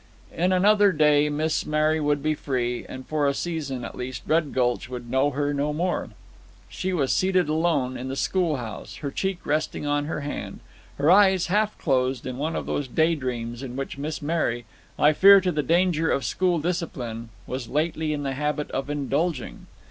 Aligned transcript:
In 0.33 0.51
another 0.51 0.91
day 0.91 1.29
Miss 1.29 1.63
Mary 1.63 1.99
would 1.99 2.23
be 2.23 2.33
free; 2.33 2.87
and 2.89 3.05
for 3.05 3.27
a 3.27 3.35
season, 3.35 3.85
at 3.85 3.93
least, 3.93 4.23
Red 4.25 4.51
Gulch 4.51 4.89
would 4.89 5.11
know 5.11 5.29
her 5.29 5.53
no 5.53 5.73
more. 5.73 6.09
She 6.67 6.91
was 6.91 7.13
seated 7.13 7.47
alone 7.47 7.97
in 7.97 8.07
the 8.07 8.15
schoolhouse, 8.15 8.95
her 9.05 9.11
cheek 9.11 9.45
resting 9.45 9.85
on 9.85 10.05
her 10.05 10.21
hand, 10.21 10.61
her 10.97 11.11
eyes 11.11 11.45
half 11.53 11.77
closed 11.77 12.25
in 12.25 12.37
one 12.39 12.55
of 12.55 12.65
those 12.65 12.87
daydreams 12.87 13.61
in 13.61 13.75
which 13.75 13.99
Miss 13.99 14.23
Mary 14.23 14.65
I 14.97 15.13
fear 15.13 15.39
to 15.39 15.51
the 15.51 15.61
danger 15.61 16.09
of 16.09 16.25
school 16.25 16.57
discipline 16.57 17.29
was 17.45 17.69
lately 17.69 18.11
in 18.11 18.23
the 18.23 18.33
habit 18.33 18.71
of 18.71 18.89
indulging. 18.89 19.67